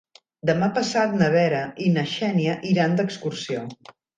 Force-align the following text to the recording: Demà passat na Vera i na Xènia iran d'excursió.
Demà 0.49 0.69
passat 0.77 1.13
na 1.19 1.27
Vera 1.35 1.61
i 1.89 1.91
na 1.99 2.07
Xènia 2.15 2.59
iran 2.73 2.99
d'excursió. 3.03 3.63